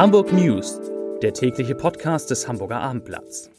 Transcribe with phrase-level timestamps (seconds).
[0.00, 0.80] Hamburg News,
[1.20, 3.50] der tägliche Podcast des Hamburger Abendblatts.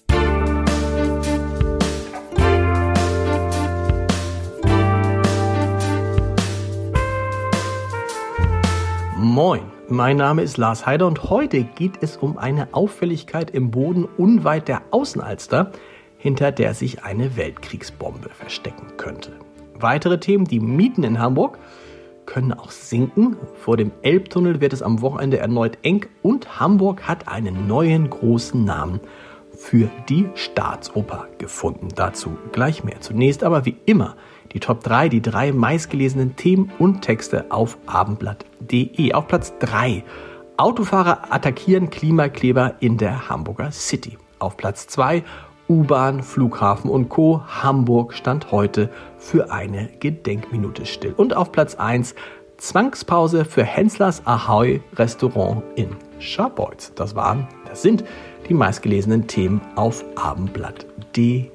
[9.16, 14.06] Moin, mein Name ist Lars Heider und heute geht es um eine Auffälligkeit im Boden
[14.18, 15.72] unweit der Außenalster,
[16.18, 19.34] hinter der sich eine Weltkriegsbombe verstecken könnte.
[19.76, 21.60] Weitere Themen, die Mieten in Hamburg
[22.32, 23.36] können auch sinken.
[23.58, 28.64] Vor dem Elbtunnel wird es am Wochenende erneut eng und Hamburg hat einen neuen großen
[28.64, 29.02] Namen
[29.54, 31.90] für die Staatsoper gefunden.
[31.94, 33.02] Dazu gleich mehr.
[33.02, 34.16] Zunächst aber wie immer
[34.54, 39.12] die Top 3, die drei meistgelesenen Themen und Texte auf abendblatt.de.
[39.12, 40.06] Auf Platz 3
[40.56, 44.18] Autofahrer attackieren Klimakleber in der Hamburger City.
[44.40, 45.24] Auf Platz 2
[45.72, 47.44] U-Bahn, Flughafen und Co.
[47.48, 51.14] Hamburg stand heute für eine Gedenkminute still.
[51.16, 52.14] Und auf Platz 1
[52.58, 56.94] Zwangspause für Henslers Ahoy Restaurant in Scharbeutz.
[56.96, 58.04] Das waren, das sind
[58.50, 61.50] die meistgelesenen Themen auf abendblatt.de.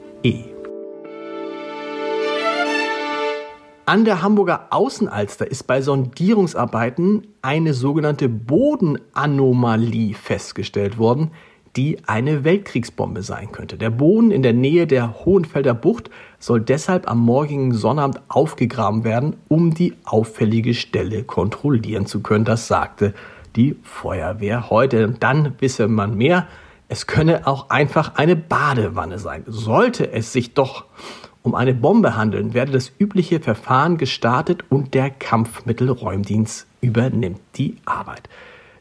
[3.84, 11.32] An der Hamburger Außenalster ist bei Sondierungsarbeiten eine sogenannte Bodenanomalie festgestellt worden,
[11.76, 13.76] die eine Weltkriegsbombe sein könnte.
[13.76, 19.36] Der Boden in der Nähe der Hohenfelder Bucht soll deshalb am morgigen Sonnabend aufgegraben werden,
[19.48, 22.44] um die auffällige Stelle kontrollieren zu können.
[22.44, 23.12] Das sagte
[23.56, 25.14] die Feuerwehr heute.
[25.20, 26.46] Dann wisse man mehr.
[26.88, 29.44] Es könne auch einfach eine Badewanne sein.
[29.46, 30.84] Sollte es sich doch
[31.42, 38.28] um eine Bombe handeln, werde das übliche Verfahren gestartet und der Kampfmittelräumdienst übernimmt die Arbeit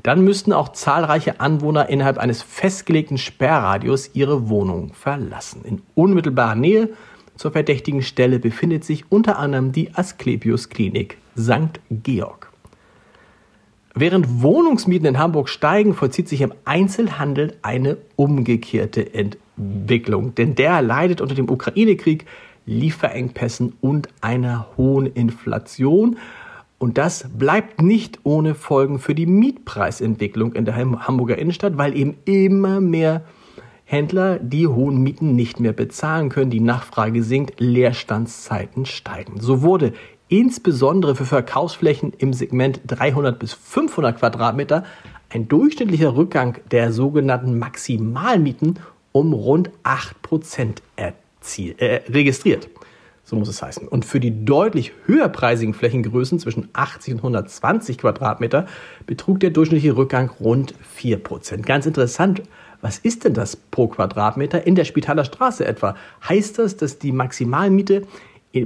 [0.05, 5.61] dann müssten auch zahlreiche Anwohner innerhalb eines festgelegten Sperrradius ihre Wohnung verlassen.
[5.63, 6.89] In unmittelbarer Nähe
[7.37, 11.79] zur verdächtigen Stelle befindet sich unter anderem die Asklepios Klinik St.
[11.89, 12.51] Georg.
[13.95, 20.35] Während Wohnungsmieten in Hamburg steigen, vollzieht sich im Einzelhandel eine umgekehrte Entwicklung.
[20.35, 22.27] Denn der leidet unter dem Ukraine-Krieg,
[22.67, 26.17] Lieferengpässen und einer hohen Inflation.
[26.77, 32.17] Und das bleibt nicht ohne Folgen für die Mietpreisentwicklung in der Hamburger Innenstadt, weil eben
[32.25, 33.23] immer mehr
[33.85, 39.39] Händler die hohen Mieten nicht mehr bezahlen können, die Nachfrage sinkt, Leerstandszeiten steigen.
[39.39, 39.93] So wurde
[40.27, 44.83] insbesondere für Verkaufsflächen im Segment 300 bis 500 Quadratmeter
[45.29, 48.79] ein durchschnittlicher Rückgang der sogenannten Maximalmieten
[49.11, 51.11] um rund 8 Prozent äh,
[52.09, 52.69] registriert.
[53.25, 53.87] So muss es heißen.
[53.87, 58.67] Und für die deutlich höherpreisigen Flächengrößen zwischen 80 und 120 Quadratmeter
[59.07, 61.65] betrug der durchschnittliche Rückgang rund 4 Prozent.
[61.65, 62.43] Ganz interessant.
[62.81, 65.95] Was ist denn das pro Quadratmeter in der Spitaler Straße etwa?
[66.29, 68.03] Heißt das, dass die Maximalmiete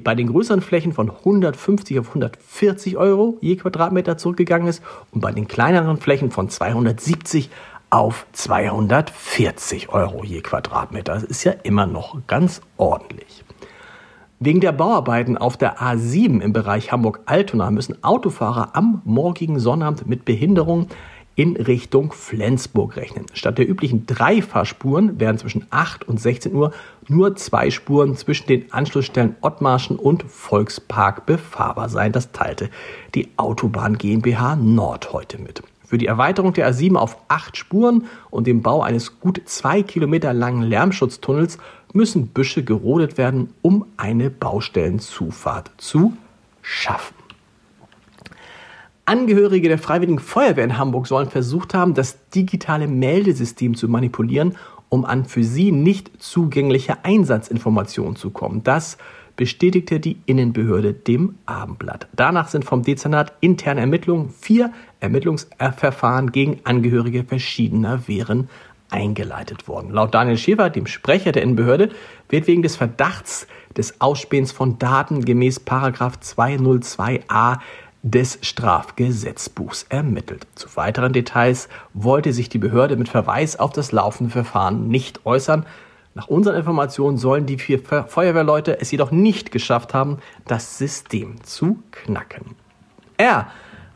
[0.03, 5.31] bei den größeren Flächen von 150 auf 140 Euro je Quadratmeter zurückgegangen ist und bei
[5.31, 7.49] den kleineren Flächen von 270
[7.89, 11.13] auf 240 Euro je Quadratmeter.
[11.13, 13.43] Das ist ja immer noch ganz ordentlich.
[14.41, 20.23] Wegen der Bauarbeiten auf der A7 im Bereich Hamburg-Altona müssen Autofahrer am morgigen Sonnabend mit
[20.23, 20.87] Behinderung
[21.35, 23.25] in Richtung Flensburg rechnen.
[23.33, 26.71] Statt der üblichen drei Fahrspuren werden zwischen 8 und 16 Uhr
[27.09, 32.13] nur zwei Spuren zwischen den Anschlussstellen Ottmarschen und Volkspark befahrbar sein.
[32.13, 32.69] Das teilte
[33.15, 35.63] die Autobahn GmbH Nord heute mit.
[35.89, 40.33] Für die Erweiterung der A7 auf acht Spuren und den Bau eines gut zwei Kilometer
[40.33, 41.57] langen Lärmschutztunnels
[41.93, 46.13] müssen Büsche gerodet werden, um eine Baustellenzufahrt zu
[46.61, 47.15] schaffen.
[49.05, 54.55] Angehörige der Freiwilligen Feuerwehr in Hamburg sollen versucht haben, das digitale Meldesystem zu manipulieren,
[54.89, 58.63] um an für sie nicht zugängliche Einsatzinformationen zu kommen.
[58.63, 58.97] Das
[59.35, 62.07] bestätigte die Innenbehörde dem Abendblatt.
[62.13, 68.49] Danach sind vom Dezernat interne Ermittlungen vier Ermittlungsverfahren gegen Angehörige verschiedener Wehren
[68.89, 69.91] eingeleitet worden.
[69.91, 71.89] Laut Daniel Schäfer, dem Sprecher der Innenbehörde,
[72.29, 77.59] wird wegen des Verdachts des Ausspähens von Daten gemäß 202a
[78.01, 80.47] des Strafgesetzbuchs ermittelt.
[80.55, 85.65] Zu weiteren Details wollte sich die Behörde mit Verweis auf das laufende Verfahren nicht äußern.
[86.15, 91.83] Nach unseren Informationen sollen die vier Feuerwehrleute es jedoch nicht geschafft haben, das System zu
[91.91, 92.55] knacken.
[93.17, 93.47] Er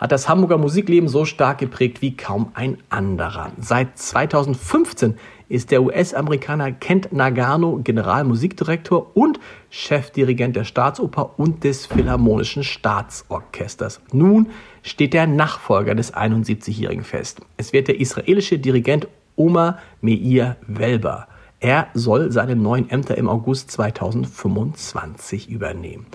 [0.03, 3.53] hat das Hamburger Musikleben so stark geprägt wie kaum ein anderer.
[3.57, 5.17] Seit 2015
[5.47, 9.39] ist der US-Amerikaner Kent Nagano Generalmusikdirektor und
[9.69, 14.01] Chefdirigent der Staatsoper und des Philharmonischen Staatsorchesters.
[14.11, 14.49] Nun
[14.81, 17.39] steht der Nachfolger des 71-Jährigen fest.
[17.55, 19.07] Es wird der israelische Dirigent
[19.37, 21.29] Omar Meir Welber.
[21.61, 26.07] Er soll seine neuen Ämter im August 2025 übernehmen.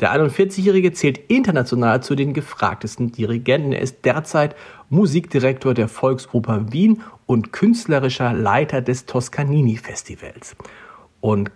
[0.00, 3.72] Der 41-Jährige zählt international zu den gefragtesten Dirigenten.
[3.72, 4.56] Er ist derzeit
[4.88, 10.56] Musikdirektor der Volksoper Wien und künstlerischer Leiter des Toscanini Festivals.
[11.20, 11.50] Und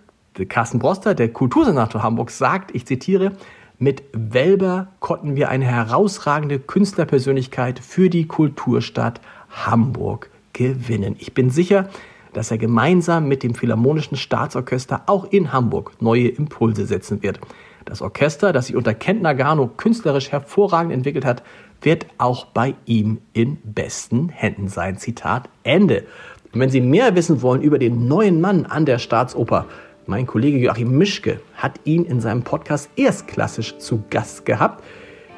[0.47, 3.31] Carsten Broster, der Kultursenator Hamburg, sagt, ich zitiere,
[3.79, 11.15] mit Welber konnten wir eine herausragende Künstlerpersönlichkeit für die Kulturstadt Hamburg gewinnen.
[11.19, 11.89] Ich bin sicher,
[12.31, 17.39] dass er gemeinsam mit dem Philharmonischen Staatsorchester auch in Hamburg neue Impulse setzen wird.
[17.85, 21.43] Das Orchester, das sich unter Kent Nagano künstlerisch hervorragend entwickelt hat,
[21.81, 24.97] wird auch bei ihm in besten Händen sein.
[24.97, 26.03] Zitat Ende.
[26.51, 29.67] Und wenn Sie mehr wissen wollen über den neuen Mann an der Staatsoper,
[30.07, 34.83] mein Kollege Joachim Mischke hat ihn in seinem Podcast erstklassisch zu Gast gehabt,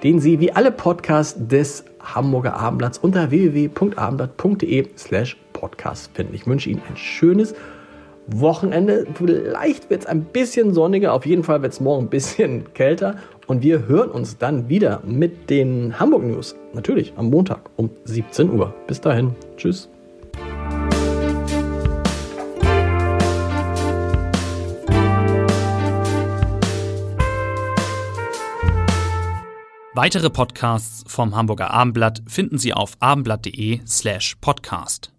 [0.03, 6.33] den Sie wie alle Podcasts des Hamburger Abendblatts unter www.abendblatt.de slash podcast finden.
[6.33, 7.55] Ich wünsche Ihnen ein schönes
[8.27, 9.07] Wochenende.
[9.13, 13.15] Vielleicht wird es ein bisschen sonniger, auf jeden Fall wird es morgen ein bisschen kälter.
[13.47, 16.55] Und wir hören uns dann wieder mit den Hamburg News.
[16.73, 18.73] Natürlich am Montag um 17 Uhr.
[18.87, 19.35] Bis dahin.
[19.55, 19.89] Tschüss.
[29.97, 35.16] Weitere Podcasts vom Hamburger Abendblatt finden Sie auf abendblatt.de slash podcast.